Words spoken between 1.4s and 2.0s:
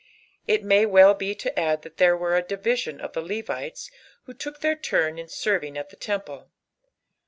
add thai